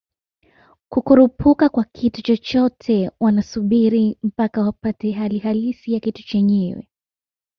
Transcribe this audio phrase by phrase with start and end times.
[0.89, 6.87] kukurupuka kwa kitu chochote wanasubiri mpaka wapate hali halisi ya kitu chenyewe